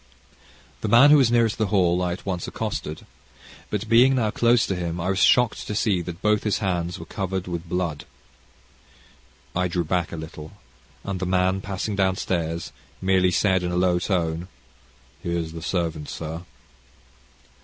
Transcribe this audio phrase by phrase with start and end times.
[0.81, 3.05] The man who was nearest the hall, I at once accosted,
[3.69, 6.97] but being now close to him, I was shocked to see that both his hands
[6.97, 8.05] were covered with blood.
[9.55, 10.53] I drew back a little,
[11.03, 14.47] and the man, passing downstairs, merely said in a low tone,
[15.21, 16.45] "Here's the servant, sir."